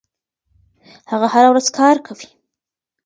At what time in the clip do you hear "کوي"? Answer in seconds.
2.05-2.27